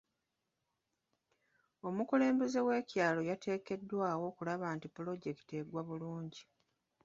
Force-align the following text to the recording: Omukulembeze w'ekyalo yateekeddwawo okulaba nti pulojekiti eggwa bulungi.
Omukulembeze 1.87 2.59
w'ekyalo 2.67 3.21
yateekeddwawo 3.29 4.23
okulaba 4.31 4.67
nti 4.75 4.87
pulojekiti 4.95 5.53
eggwa 5.61 5.81
bulungi. 5.87 6.43